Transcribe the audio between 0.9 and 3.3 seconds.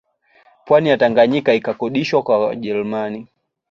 Tanganyika ikakodishwa kwa Wajerumani